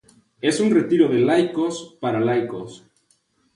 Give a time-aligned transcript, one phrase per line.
[0.41, 2.83] Es un retiro de laicos para laicos.